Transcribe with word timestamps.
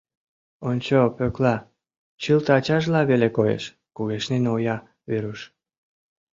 «Ончо, 0.69 0.99
Пӧкла, 1.17 1.55
чылт 2.21 2.47
ачажла 2.57 3.01
веле 3.09 3.29
коеш», 3.37 3.63
—кугешнен 3.73 4.43
ойа 4.55 4.77
Веруш. 5.09 5.39